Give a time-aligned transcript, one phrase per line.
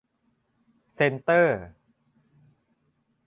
[0.95, 1.61] เซ็นเตอร์